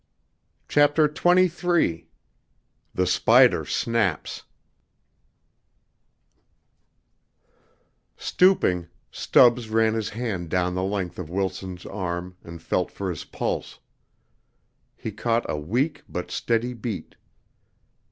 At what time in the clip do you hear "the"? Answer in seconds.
2.95-3.05, 10.73-10.81